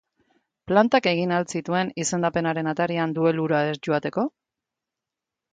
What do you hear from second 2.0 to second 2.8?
izendapenaren